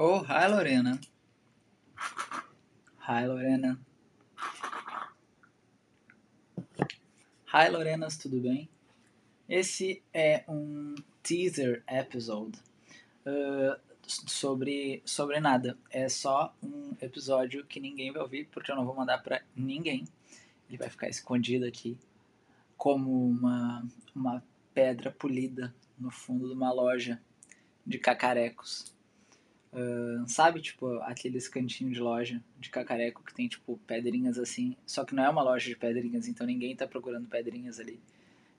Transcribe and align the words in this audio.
Oh, 0.00 0.20
hi 0.20 0.46
Lorena. 0.46 1.00
Hi 3.00 3.26
Lorena. 3.26 3.80
Hi 7.52 7.68
Lorenas, 7.68 8.16
tudo 8.16 8.38
bem? 8.40 8.68
Esse 9.48 10.00
é 10.14 10.44
um 10.46 10.94
teaser 11.20 11.82
episode 11.90 12.56
uh, 13.26 13.76
sobre, 14.06 15.02
sobre 15.04 15.40
nada. 15.40 15.76
É 15.90 16.08
só 16.08 16.54
um 16.62 16.92
episódio 17.02 17.66
que 17.66 17.80
ninguém 17.80 18.12
vai 18.12 18.22
ouvir 18.22 18.46
porque 18.52 18.70
eu 18.70 18.76
não 18.76 18.86
vou 18.86 18.94
mandar 18.94 19.18
pra 19.18 19.42
ninguém. 19.56 20.04
Ele 20.68 20.78
vai 20.78 20.88
ficar 20.88 21.08
escondido 21.08 21.66
aqui 21.66 21.98
como 22.76 23.28
uma, 23.28 23.84
uma 24.14 24.44
pedra 24.72 25.10
polida 25.10 25.74
no 25.98 26.12
fundo 26.12 26.46
de 26.46 26.54
uma 26.54 26.72
loja 26.72 27.20
de 27.84 27.98
cacarecos. 27.98 28.96
Uh, 29.72 30.26
sabe, 30.26 30.60
tipo, 30.60 30.98
aqueles 31.02 31.46
cantinhos 31.46 31.94
de 31.94 32.00
loja 32.00 32.42
de 32.58 32.70
cacareco 32.70 33.22
que 33.22 33.34
tem, 33.34 33.48
tipo, 33.48 33.78
pedrinhas 33.86 34.38
assim. 34.38 34.76
Só 34.86 35.04
que 35.04 35.14
não 35.14 35.24
é 35.24 35.28
uma 35.28 35.42
loja 35.42 35.68
de 35.68 35.76
pedrinhas, 35.76 36.26
então 36.26 36.46
ninguém 36.46 36.74
tá 36.74 36.86
procurando 36.86 37.28
pedrinhas 37.28 37.78
ali. 37.78 38.00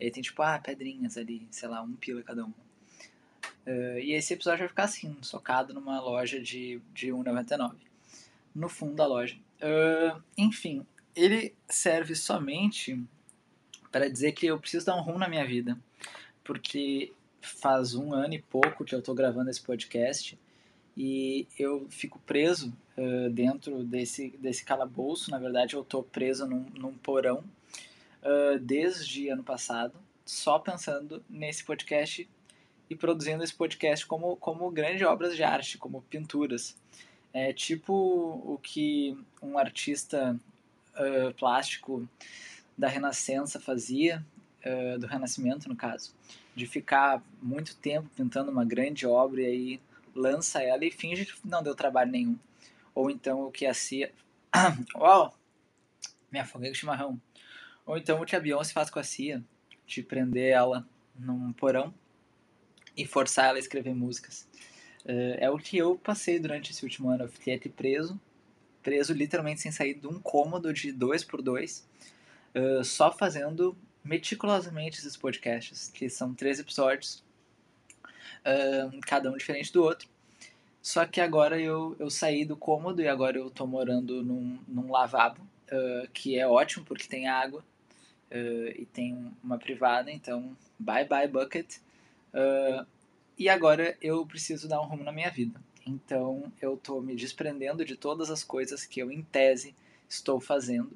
E 0.00 0.04
aí 0.04 0.10
tem, 0.10 0.22
tipo, 0.22 0.42
ah, 0.42 0.58
pedrinhas 0.58 1.16
ali, 1.16 1.46
sei 1.50 1.68
lá, 1.68 1.82
um 1.82 1.92
pila 1.94 2.22
cada 2.22 2.44
uma. 2.44 2.54
Uh, 3.66 3.98
e 3.98 4.12
esse 4.12 4.34
episódio 4.34 4.60
vai 4.60 4.68
ficar 4.68 4.84
assim, 4.84 5.16
socado 5.22 5.72
numa 5.72 6.00
loja 6.00 6.40
de, 6.40 6.80
de 6.92 7.08
1,99. 7.08 7.74
No 8.54 8.68
fundo 8.68 8.94
da 8.94 9.06
loja. 9.06 9.36
Uh, 9.60 10.22
enfim, 10.36 10.86
ele 11.14 11.54
serve 11.68 12.14
somente 12.14 13.02
para 13.90 14.10
dizer 14.10 14.32
que 14.32 14.46
eu 14.46 14.58
preciso 14.58 14.86
dar 14.86 14.96
um 14.96 15.02
rumo 15.02 15.18
na 15.18 15.28
minha 15.28 15.46
vida. 15.46 15.78
Porque 16.42 17.12
faz 17.40 17.94
um 17.94 18.12
ano 18.12 18.34
e 18.34 18.42
pouco 18.42 18.84
que 18.84 18.94
eu 18.94 19.02
tô 19.02 19.14
gravando 19.14 19.50
esse 19.50 19.60
podcast 19.60 20.38
e 20.96 21.46
eu 21.58 21.86
fico 21.90 22.20
preso 22.20 22.72
uh, 22.96 23.30
dentro 23.30 23.82
desse, 23.84 24.30
desse 24.38 24.64
calabouço. 24.64 25.30
Na 25.30 25.38
verdade, 25.38 25.74
eu 25.74 25.82
estou 25.82 26.02
preso 26.02 26.46
num, 26.46 26.66
num 26.76 26.94
porão 26.94 27.42
uh, 28.22 28.58
desde 28.60 29.28
ano 29.28 29.42
passado, 29.42 29.94
só 30.24 30.58
pensando 30.58 31.22
nesse 31.28 31.64
podcast 31.64 32.28
e 32.88 32.94
produzindo 32.94 33.42
esse 33.42 33.54
podcast 33.54 34.06
como, 34.06 34.36
como 34.36 34.70
grandes 34.70 35.02
obras 35.02 35.34
de 35.34 35.42
arte, 35.42 35.78
como 35.78 36.02
pinturas. 36.02 36.76
É 37.32 37.52
tipo 37.52 37.92
o 37.92 38.58
que 38.62 39.18
um 39.42 39.58
artista 39.58 40.38
uh, 40.94 41.34
plástico 41.34 42.08
da 42.78 42.88
Renascença 42.88 43.60
fazia, 43.60 44.24
do 44.98 45.06
Renascimento 45.06 45.68
no 45.68 45.76
caso, 45.76 46.14
de 46.56 46.66
ficar 46.66 47.22
muito 47.42 47.76
tempo 47.76 48.08
pintando 48.16 48.50
uma 48.50 48.64
grande 48.64 49.06
obra 49.06 49.42
e 49.42 49.44
aí 49.44 49.80
lança 50.14 50.62
ela 50.62 50.84
e 50.84 50.90
finge 50.90 51.26
que 51.26 51.34
não 51.44 51.62
deu 51.62 51.74
trabalho 51.74 52.10
nenhum. 52.10 52.38
Ou 52.94 53.10
então 53.10 53.42
o 53.42 53.50
que 53.50 53.66
a 53.66 53.74
Cia. 53.74 54.12
Uau! 54.94 55.36
Me 56.30 56.38
afoguei 56.38 56.70
com 56.70 56.74
chimarrão. 56.74 57.20
Ou 57.86 57.96
então 57.96 58.20
o 58.20 58.24
que 58.24 58.34
a 58.34 58.40
Beyoncé 58.40 58.72
faz 58.72 58.88
com 58.88 58.98
a 58.98 59.04
Cia, 59.04 59.42
de 59.86 60.02
prender 60.02 60.52
ela 60.52 60.86
num 61.14 61.52
porão 61.52 61.92
e 62.96 63.04
forçar 63.04 63.46
ela 63.46 63.56
a 63.56 63.60
escrever 63.60 63.94
músicas. 63.94 64.48
Uh, 65.04 65.36
é 65.38 65.50
o 65.50 65.58
que 65.58 65.76
eu 65.76 65.96
passei 65.98 66.38
durante 66.38 66.70
esse 66.70 66.82
último 66.82 67.10
ano. 67.10 67.24
Eu 67.24 67.28
fiquei 67.28 67.54
aqui 67.54 67.68
preso, 67.68 68.18
preso 68.82 69.12
literalmente 69.12 69.60
sem 69.60 69.70
sair 69.70 69.94
de 69.94 70.06
um 70.06 70.18
cômodo 70.18 70.72
de 70.72 70.92
dois 70.92 71.22
por 71.22 71.42
dois, 71.42 71.86
uh, 72.54 72.82
só 72.84 73.12
fazendo 73.12 73.76
meticulosamente 74.02 74.98
esses 74.98 75.16
podcasts, 75.16 75.88
que 75.88 76.08
são 76.08 76.34
três 76.34 76.58
episódios 76.58 77.22
uh, 78.44 79.00
cada 79.02 79.30
um 79.30 79.36
diferente 79.36 79.72
do 79.72 79.82
outro. 79.82 80.08
Só 80.84 81.06
que 81.06 81.18
agora 81.18 81.58
eu, 81.58 81.96
eu 81.98 82.10
saí 82.10 82.44
do 82.44 82.58
cômodo 82.58 83.00
e 83.00 83.08
agora 83.08 83.38
eu 83.38 83.48
tô 83.48 83.66
morando 83.66 84.22
num, 84.22 84.58
num 84.68 84.92
lavabo, 84.92 85.40
uh, 85.40 86.06
que 86.12 86.38
é 86.38 86.46
ótimo 86.46 86.84
porque 86.84 87.08
tem 87.08 87.26
água 87.26 87.64
uh, 88.30 88.68
e 88.78 88.86
tem 88.92 89.32
uma 89.42 89.56
privada, 89.56 90.10
então 90.10 90.54
bye 90.78 91.06
bye 91.06 91.26
bucket. 91.26 91.78
Uh, 92.34 92.86
e 93.38 93.48
agora 93.48 93.96
eu 94.02 94.26
preciso 94.26 94.68
dar 94.68 94.78
um 94.82 94.84
rumo 94.84 95.02
na 95.02 95.10
minha 95.10 95.30
vida. 95.30 95.58
Então 95.86 96.52
eu 96.60 96.76
tô 96.76 97.00
me 97.00 97.16
desprendendo 97.16 97.82
de 97.82 97.96
todas 97.96 98.30
as 98.30 98.44
coisas 98.44 98.84
que 98.84 99.00
eu, 99.00 99.10
em 99.10 99.22
tese, 99.22 99.74
estou 100.06 100.38
fazendo. 100.38 100.94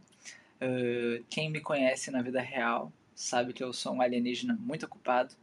quem 1.31 1.51
me 1.51 1.61
conhece 1.61 2.11
na 2.11 2.21
vida 2.21 2.43
real 2.43 2.93
sabe 3.15 3.55
que 3.55 3.65
eu 3.65 3.73
sou 3.73 3.95
um 3.95 4.03
alienígena 4.03 4.55
muito 4.61 4.85
ocupado 4.85 5.35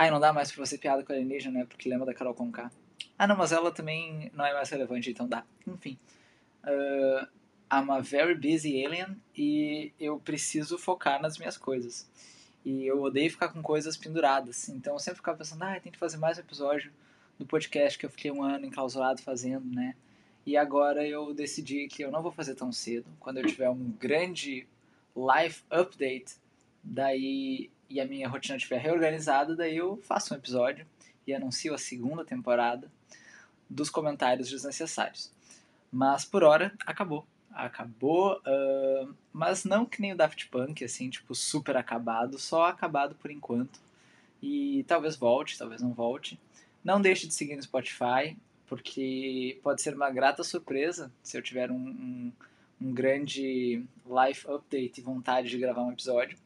Ai, 0.00 0.12
não 0.12 0.20
dá 0.20 0.32
mais 0.32 0.52
pra 0.52 0.64
você 0.64 0.78
piada 0.78 1.02
com 1.02 1.12
alienígena, 1.12 1.58
né? 1.58 1.66
Porque 1.68 1.88
lembra 1.88 2.06
da 2.06 2.14
Carol 2.14 2.32
Conká. 2.32 2.70
Ah, 3.18 3.26
não, 3.26 3.36
mas 3.36 3.50
ela 3.50 3.72
também 3.72 4.30
não 4.32 4.46
é 4.46 4.54
mais 4.54 4.70
relevante, 4.70 5.10
então 5.10 5.26
dá. 5.26 5.44
Enfim. 5.66 5.98
Uh, 6.62 7.26
I'm 7.72 7.90
a 7.90 7.98
very 7.98 8.36
busy 8.36 8.86
alien 8.86 9.20
e 9.36 9.92
eu 9.98 10.20
preciso 10.20 10.78
focar 10.78 11.20
nas 11.20 11.36
minhas 11.36 11.56
coisas. 11.56 12.08
E 12.64 12.86
eu 12.86 13.02
odeio 13.02 13.28
ficar 13.28 13.48
com 13.48 13.60
coisas 13.60 13.96
penduradas. 13.96 14.68
Então 14.68 14.92
eu 14.92 15.00
sempre 15.00 15.16
ficava 15.16 15.38
pensando, 15.38 15.64
ah, 15.64 15.80
tem 15.80 15.90
que 15.90 15.98
fazer 15.98 16.16
mais 16.16 16.38
um 16.38 16.42
episódio 16.42 16.92
do 17.36 17.44
podcast 17.44 17.98
que 17.98 18.06
eu 18.06 18.10
fiquei 18.10 18.30
um 18.30 18.42
ano 18.42 18.66
enclausurado 18.66 19.20
fazendo, 19.20 19.66
né? 19.74 19.96
E 20.46 20.56
agora 20.56 21.04
eu 21.04 21.34
decidi 21.34 21.88
que 21.88 22.04
eu 22.04 22.12
não 22.12 22.22
vou 22.22 22.30
fazer 22.30 22.54
tão 22.54 22.70
cedo. 22.70 23.06
Quando 23.18 23.38
eu 23.38 23.46
tiver 23.46 23.68
um 23.68 23.90
grande 23.98 24.64
life 25.16 25.64
update, 25.70 26.36
daí 26.84 27.70
e 27.88 28.00
a 28.00 28.06
minha 28.06 28.28
rotina 28.28 28.56
estiver 28.56 28.80
reorganizada, 28.80 29.56
daí 29.56 29.76
eu 29.76 29.96
faço 30.02 30.34
um 30.34 30.36
episódio 30.36 30.86
e 31.26 31.34
anuncio 31.34 31.74
a 31.74 31.78
segunda 31.78 32.24
temporada 32.24 32.90
dos 33.68 33.90
comentários 33.90 34.48
desnecessários. 34.50 35.30
Mas 35.90 36.24
por 36.24 36.42
hora, 36.42 36.72
acabou. 36.86 37.26
Acabou, 37.50 38.40
uh, 38.46 39.14
mas 39.32 39.64
não 39.64 39.84
que 39.84 40.00
nem 40.00 40.12
o 40.12 40.16
Daft 40.16 40.48
Punk, 40.48 40.84
assim, 40.84 41.10
tipo, 41.10 41.34
super 41.34 41.76
acabado, 41.76 42.38
só 42.38 42.66
acabado 42.66 43.14
por 43.16 43.30
enquanto. 43.30 43.80
E 44.40 44.84
talvez 44.86 45.16
volte, 45.16 45.58
talvez 45.58 45.82
não 45.82 45.92
volte. 45.92 46.38
Não 46.84 47.00
deixe 47.00 47.26
de 47.26 47.34
seguir 47.34 47.56
no 47.56 47.62
Spotify, 47.62 48.36
porque 48.66 49.58
pode 49.62 49.82
ser 49.82 49.94
uma 49.94 50.10
grata 50.10 50.44
surpresa 50.44 51.10
se 51.22 51.36
eu 51.36 51.42
tiver 51.42 51.70
um, 51.70 51.74
um, 51.74 52.32
um 52.80 52.92
grande 52.92 53.82
life 54.06 54.46
update 54.48 55.00
e 55.00 55.02
vontade 55.02 55.48
de 55.48 55.58
gravar 55.58 55.82
um 55.82 55.92
episódio. 55.92 56.38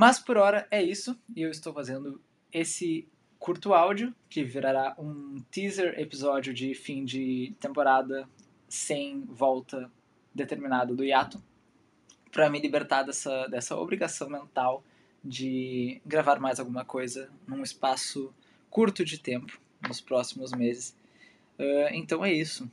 Mas 0.00 0.20
por 0.20 0.36
hora 0.36 0.64
é 0.70 0.80
isso, 0.80 1.18
e 1.34 1.42
eu 1.42 1.50
estou 1.50 1.72
fazendo 1.72 2.20
esse 2.52 3.08
curto 3.36 3.74
áudio, 3.74 4.14
que 4.30 4.44
virará 4.44 4.94
um 4.96 5.42
teaser 5.50 5.98
episódio 5.98 6.54
de 6.54 6.72
fim 6.72 7.04
de 7.04 7.52
temporada 7.58 8.28
sem 8.68 9.22
volta 9.22 9.90
determinada 10.32 10.94
do 10.94 11.02
hiato, 11.02 11.42
para 12.30 12.48
me 12.48 12.60
libertar 12.60 13.02
dessa, 13.02 13.48
dessa 13.48 13.76
obrigação 13.76 14.30
mental 14.30 14.84
de 15.24 16.00
gravar 16.06 16.38
mais 16.38 16.60
alguma 16.60 16.84
coisa 16.84 17.28
num 17.44 17.64
espaço 17.64 18.32
curto 18.70 19.04
de 19.04 19.18
tempo 19.18 19.60
nos 19.82 20.00
próximos 20.00 20.52
meses. 20.52 20.94
Uh, 21.58 21.92
então 21.92 22.24
é 22.24 22.32
isso. 22.32 22.70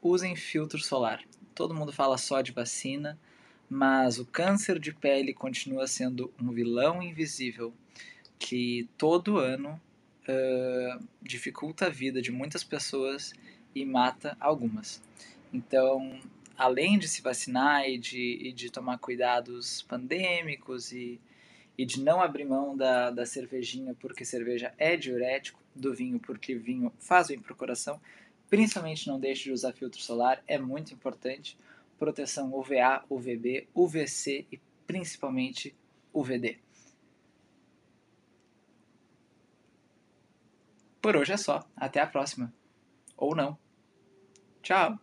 Usem 0.00 0.36
filtro 0.36 0.78
solar. 0.78 1.24
Todo 1.56 1.74
mundo 1.74 1.92
fala 1.92 2.16
só 2.16 2.40
de 2.40 2.52
vacina 2.52 3.18
mas 3.72 4.18
o 4.18 4.26
câncer 4.26 4.78
de 4.78 4.92
pele 4.92 5.32
continua 5.32 5.86
sendo 5.86 6.30
um 6.38 6.52
vilão 6.52 7.02
invisível 7.02 7.72
que 8.38 8.86
todo 8.98 9.38
ano 9.38 9.80
uh, 10.28 11.08
dificulta 11.22 11.86
a 11.86 11.88
vida 11.88 12.20
de 12.20 12.30
muitas 12.30 12.62
pessoas 12.62 13.32
e 13.74 13.86
mata 13.86 14.36
algumas. 14.38 15.00
Então, 15.50 16.20
além 16.54 16.98
de 16.98 17.08
se 17.08 17.22
vacinar 17.22 17.88
e 17.88 17.96
de, 17.96 18.40
e 18.42 18.52
de 18.52 18.70
tomar 18.70 18.98
cuidados 18.98 19.80
pandêmicos 19.80 20.92
e, 20.92 21.18
e 21.78 21.86
de 21.86 22.02
não 22.02 22.20
abrir 22.20 22.44
mão 22.44 22.76
da, 22.76 23.10
da 23.10 23.24
cervejinha 23.24 23.96
porque 23.98 24.22
cerveja 24.22 24.74
é 24.76 24.98
diurético, 24.98 25.58
do 25.74 25.94
vinho 25.94 26.20
porque 26.20 26.54
vinho 26.54 26.92
faz 26.98 27.28
bem 27.28 27.40
para 27.40 27.54
o 27.54 27.56
coração, 27.56 27.98
principalmente 28.50 29.08
não 29.08 29.18
deixe 29.18 29.44
de 29.44 29.52
usar 29.52 29.72
filtro 29.72 29.98
solar, 29.98 30.42
é 30.46 30.58
muito 30.58 30.92
importante 30.92 31.56
proteção 32.02 32.52
UVA, 32.52 33.04
UVB, 33.08 33.68
UVC 33.72 34.44
e 34.50 34.60
principalmente 34.84 35.72
UVD. 36.12 36.58
Por 41.00 41.14
hoje 41.14 41.32
é 41.32 41.36
só. 41.36 41.64
Até 41.76 42.00
a 42.00 42.06
próxima. 42.08 42.52
Ou 43.16 43.36
não. 43.36 43.56
Tchau! 44.62 44.98